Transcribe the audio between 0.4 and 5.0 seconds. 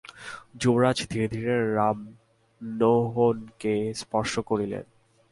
যুবরাজ ধীরে ধীরে রামনােহনকে স্পর্শ করিলেন।